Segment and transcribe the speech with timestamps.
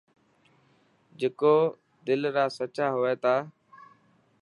[1.19, 1.55] جڪو
[2.07, 3.35] دل را سچا هئني ٿا.